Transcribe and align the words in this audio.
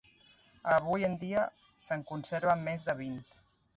Avui 0.75 1.05
en 1.09 1.13
dia 1.23 1.43
se'n 1.89 2.07
conserven 2.13 2.65
més 2.71 2.87
de 2.89 2.97
vint. 3.03 3.21